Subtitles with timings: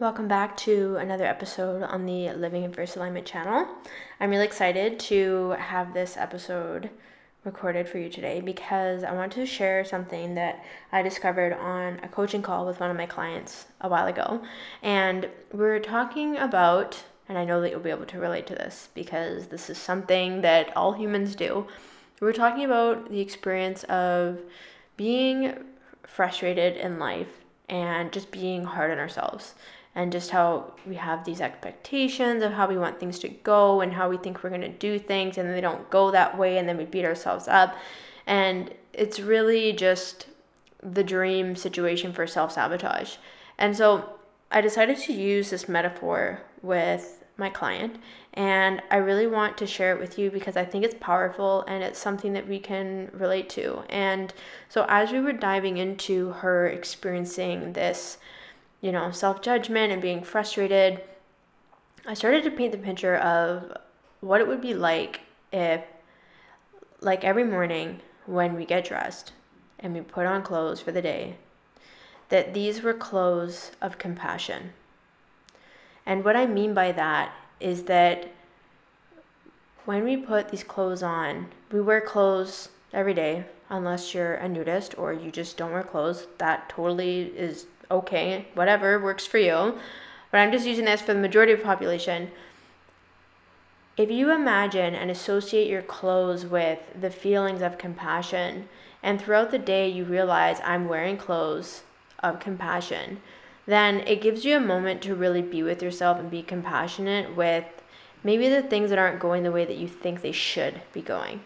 [0.00, 3.66] Welcome back to another episode on the Living in Fierce Alignment channel.
[4.20, 6.90] I'm really excited to have this episode
[7.44, 12.08] recorded for you today because I want to share something that I discovered on a
[12.08, 14.40] coaching call with one of my clients a while ago.
[14.84, 18.54] And we are talking about, and I know that you'll be able to relate to
[18.54, 21.66] this because this is something that all humans do.
[22.20, 24.38] We are talking about the experience of
[24.96, 25.54] being
[26.04, 29.54] frustrated in life and just being hard on ourselves
[29.98, 33.92] and just how we have these expectations of how we want things to go and
[33.92, 36.68] how we think we're going to do things and they don't go that way and
[36.68, 37.74] then we beat ourselves up.
[38.24, 40.28] And it's really just
[40.84, 43.16] the dream situation for self-sabotage.
[43.58, 44.14] And so
[44.52, 47.96] i decided to use this metaphor with my client
[48.32, 51.84] and i really want to share it with you because i think it's powerful and
[51.84, 53.82] it's something that we can relate to.
[53.90, 54.32] And
[54.68, 58.18] so as we were diving into her experiencing this
[58.80, 61.02] you know, self judgment and being frustrated,
[62.06, 63.76] I started to paint the picture of
[64.20, 65.20] what it would be like
[65.52, 65.82] if,
[67.00, 69.32] like every morning when we get dressed
[69.78, 71.36] and we put on clothes for the day,
[72.28, 74.72] that these were clothes of compassion.
[76.06, 78.30] And what I mean by that is that
[79.84, 84.98] when we put these clothes on, we wear clothes every day, unless you're a nudist
[84.98, 86.26] or you just don't wear clothes.
[86.38, 89.78] That totally is okay, whatever works for you.
[90.30, 92.30] But I'm just using this for the majority of the population.
[93.96, 98.68] If you imagine and associate your clothes with the feelings of compassion,
[99.02, 101.82] and throughout the day you realize I'm wearing clothes
[102.20, 103.20] of compassion,
[103.66, 107.64] then it gives you a moment to really be with yourself and be compassionate with
[108.22, 111.40] maybe the things that aren't going the way that you think they should be going.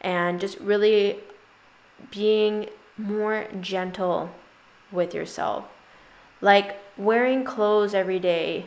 [0.00, 1.20] And just really
[2.10, 4.30] being more gentle
[4.90, 5.64] with yourself
[6.40, 8.66] like wearing clothes every day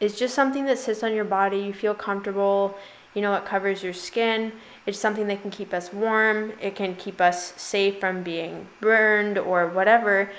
[0.00, 1.58] is just something that sits on your body.
[1.58, 2.76] You feel comfortable.
[3.14, 4.52] You know, it covers your skin.
[4.86, 6.52] It's something that can keep us warm.
[6.60, 10.30] It can keep us safe from being burned or whatever.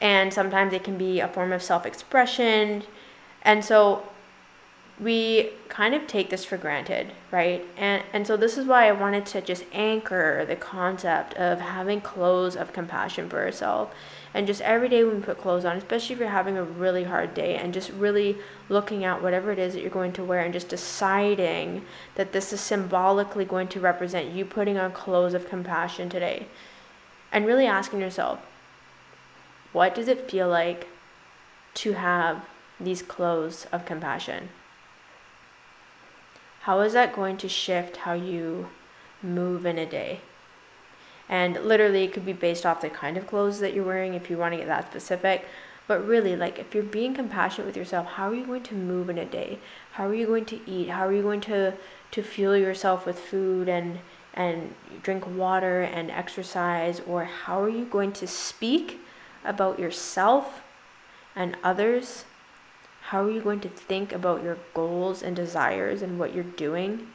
[0.00, 2.82] And sometimes it can be a form of self expression.
[3.42, 4.02] And so
[5.00, 7.64] we kind of take this for granted, right?
[7.76, 12.00] And and so this is why I wanted to just anchor the concept of having
[12.00, 13.92] clothes of compassion for ourselves.
[14.34, 17.04] And just every day when we put clothes on, especially if you're having a really
[17.04, 18.36] hard day, and just really
[18.68, 21.84] looking at whatever it is that you're going to wear and just deciding
[22.16, 26.46] that this is symbolically going to represent you putting on clothes of compassion today.
[27.32, 28.40] And really asking yourself,
[29.72, 30.86] what does it feel like
[31.74, 32.44] to have
[32.78, 34.50] these clothes of compassion?
[36.64, 38.68] How is that going to shift how you
[39.22, 40.20] move in a day?
[41.28, 44.30] And literally, it could be based off the kind of clothes that you're wearing if
[44.30, 45.44] you want to get that specific.
[45.86, 49.10] But really, like if you're being compassionate with yourself, how are you going to move
[49.10, 49.58] in a day?
[49.92, 50.88] How are you going to eat?
[50.88, 51.74] How are you going to
[52.12, 53.98] to fuel yourself with food and
[54.32, 57.02] and drink water and exercise?
[57.06, 59.00] Or how are you going to speak
[59.44, 60.62] about yourself
[61.36, 62.24] and others
[63.08, 67.06] how are you going to think about your goals and desires and what you're doing?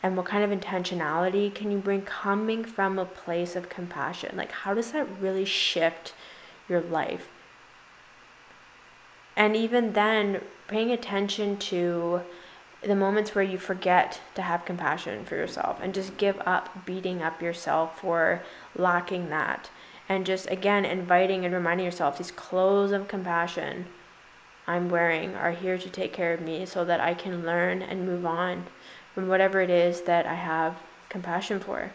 [0.00, 4.36] And what kind of intentionality can you bring coming from a place of compassion?
[4.36, 6.14] Like, how does that really shift
[6.68, 7.28] your life?
[9.34, 12.20] And even then, paying attention to
[12.80, 17.22] the moments where you forget to have compassion for yourself and just give up beating
[17.22, 18.40] up yourself for
[18.76, 19.68] lacking that.
[20.08, 23.86] And just again, inviting and reminding yourself these clothes of compassion
[24.66, 28.06] I'm wearing are here to take care of me so that I can learn and
[28.06, 28.66] move on
[29.14, 30.76] from whatever it is that I have
[31.08, 31.92] compassion for.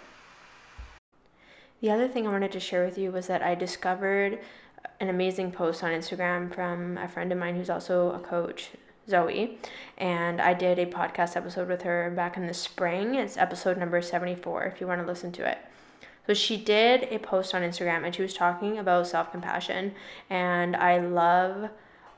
[1.82, 4.40] The other thing I wanted to share with you was that I discovered
[5.00, 8.70] an amazing post on Instagram from a friend of mine who's also a coach,
[9.10, 9.58] Zoe,
[9.98, 13.16] and I did a podcast episode with her back in the spring.
[13.16, 15.58] It's episode number 74 if you want to listen to it.
[16.28, 19.96] So she did a post on Instagram and she was talking about self compassion,
[20.30, 21.72] and I love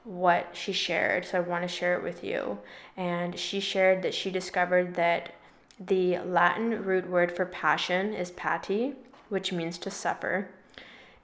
[0.04, 2.60] what she shared, so I want to share it with you.
[2.98, 5.34] And she shared that she discovered that
[5.80, 8.94] the Latin root word for passion is pati,
[9.30, 10.50] which means to suffer,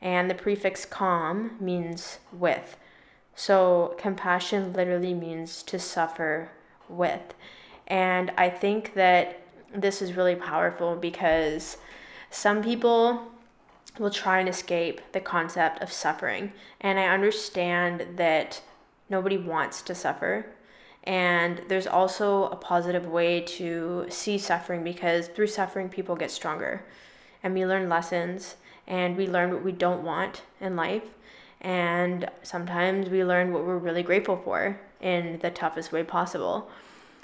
[0.01, 2.77] and the prefix com means with.
[3.35, 6.49] So, compassion literally means to suffer
[6.89, 7.33] with.
[7.87, 9.41] And I think that
[9.73, 11.77] this is really powerful because
[12.31, 13.31] some people
[13.99, 16.53] will try and escape the concept of suffering.
[16.81, 18.61] And I understand that
[19.09, 20.45] nobody wants to suffer.
[21.03, 26.85] And there's also a positive way to see suffering because through suffering, people get stronger
[27.43, 28.55] and we learn lessons
[28.87, 31.03] and we learn what we don't want in life.
[31.61, 36.69] And sometimes we learn what we're really grateful for in the toughest way possible.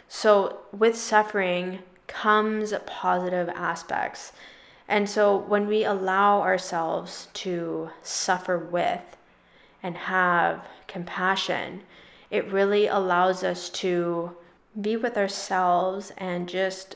[0.08, 4.34] So, with suffering comes positive aspects.
[4.88, 9.18] And so, when we allow ourselves to suffer with
[9.82, 11.82] and have compassion,
[12.30, 14.36] it really allows us to
[14.80, 16.96] be with ourselves and just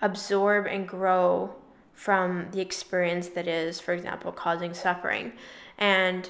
[0.00, 1.54] absorb and grow
[1.94, 5.32] from the experience that is, for example, causing suffering.
[5.78, 6.28] And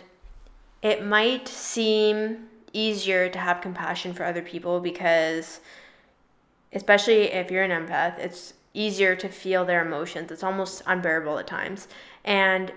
[0.82, 5.60] it might seem easier to have compassion for other people because,
[6.72, 10.30] especially if you're an empath, it's easier to feel their emotions.
[10.30, 11.88] It's almost unbearable at times.
[12.24, 12.72] And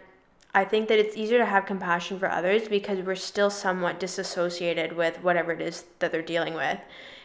[0.53, 4.93] I think that it's easier to have compassion for others because we're still somewhat disassociated
[4.93, 6.79] with whatever it is that they're dealing with.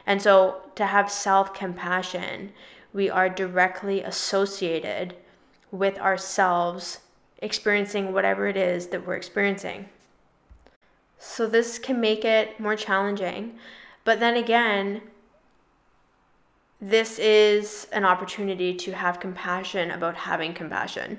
[0.07, 2.53] And so to have self compassion,
[2.93, 5.15] we are directly associated
[5.71, 7.01] with ourselves
[7.41, 9.89] experiencing whatever it is that we're experiencing.
[11.19, 13.59] So this can make it more challenging.
[14.05, 15.03] But then again,
[16.81, 21.19] this is an opportunity to have compassion about having compassion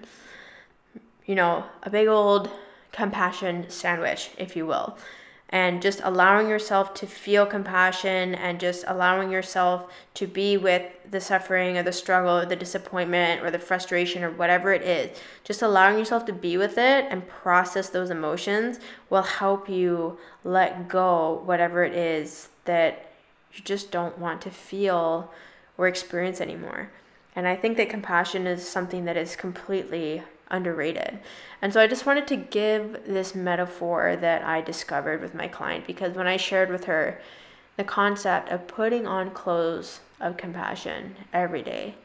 [1.30, 2.50] you know, a big old
[2.92, 4.98] compassion sandwich, if you will.
[5.50, 11.22] And just allowing yourself to feel compassion and just allowing yourself to be with the
[11.22, 15.20] suffering or the struggle or the disappointment or the frustration or whatever it is.
[15.44, 18.80] Just allowing yourself to be with it and process those emotions
[19.12, 23.12] will help you let go whatever it is that
[23.54, 25.32] you just don't want to feel
[25.80, 26.92] or experience anymore.
[27.36, 30.22] And I think that compassion is something that is completely
[30.52, 31.20] underrated.
[31.62, 35.88] And so I just wanted to give this metaphor that I discovered with my client
[35.88, 37.22] because when I shared with her
[37.78, 41.96] the concept of putting on clothes of compassion every day,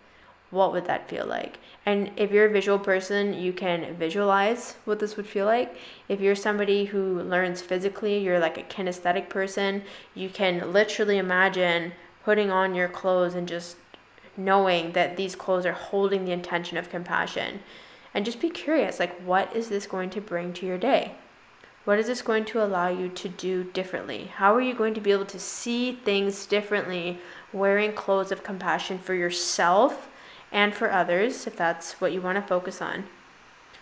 [0.50, 1.58] what would that feel like?
[1.84, 5.76] And if you're a visual person, you can visualize what this would feel like.
[6.08, 9.82] If you're somebody who learns physically, you're like a kinesthetic person,
[10.14, 11.92] you can literally imagine
[12.24, 13.76] putting on your clothes and just
[14.36, 17.60] knowing that these clothes are holding the intention of compassion.
[18.12, 21.12] And just be curious like what is this going to bring to your day?
[21.84, 24.30] What is this going to allow you to do differently?
[24.36, 27.18] How are you going to be able to see things differently
[27.52, 30.08] wearing clothes of compassion for yourself
[30.50, 33.04] and for others if that's what you want to focus on?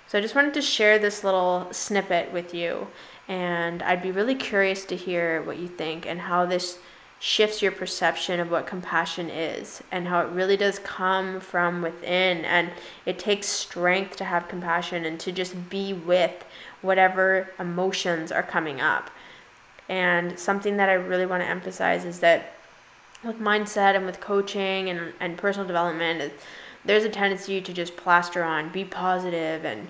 [0.08, 2.88] So i just wanted to share this little snippet with you
[3.28, 6.78] and i'd be really curious to hear what you think and how this
[7.22, 12.44] shifts your perception of what compassion is and how it really does come from within.
[12.44, 12.72] And
[13.06, 16.44] it takes strength to have compassion and to just be with
[16.80, 19.08] whatever emotions are coming up.
[19.88, 22.54] And something that I really want to emphasize is that
[23.22, 26.32] with mindset and with coaching and, and personal development,
[26.84, 29.86] there's a tendency to just plaster on, be positive and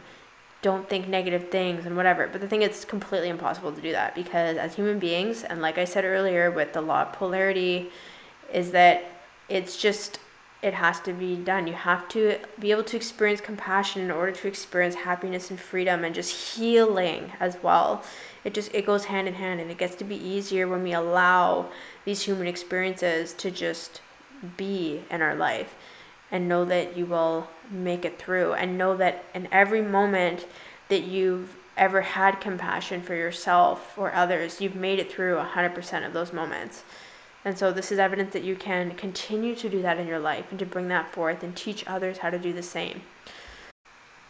[0.62, 2.28] don't think negative things and whatever.
[2.28, 5.60] But the thing is, it's completely impossible to do that because as human beings, and
[5.60, 7.90] like I said earlier with the law of polarity,
[8.52, 9.04] is that
[9.48, 10.20] it's just
[10.62, 11.66] it has to be done.
[11.66, 16.04] You have to be able to experience compassion in order to experience happiness and freedom
[16.04, 18.04] and just healing as well.
[18.44, 20.92] It just it goes hand in hand and it gets to be easier when we
[20.92, 21.66] allow
[22.04, 24.00] these human experiences to just
[24.56, 25.74] be in our life
[26.32, 30.46] and know that you will make it through and know that in every moment
[30.88, 36.12] that you've ever had compassion for yourself or others, you've made it through 100% of
[36.12, 36.82] those moments.
[37.44, 40.46] And so, this is evidence that you can continue to do that in your life
[40.50, 43.02] and to bring that forth and teach others how to do the same.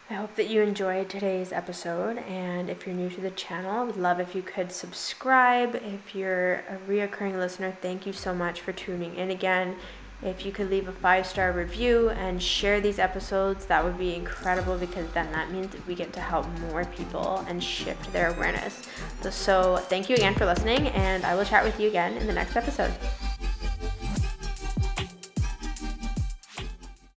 [0.09, 2.17] I hope that you enjoyed today's episode.
[2.17, 5.75] And if you're new to the channel, I would love if you could subscribe.
[5.75, 9.75] If you're a reoccurring listener, thank you so much for tuning in again.
[10.23, 14.15] If you could leave a five star review and share these episodes, that would be
[14.15, 18.83] incredible because then that means we get to help more people and shift their awareness.
[19.21, 22.27] So, so, thank you again for listening, and I will chat with you again in
[22.27, 22.93] the next episode.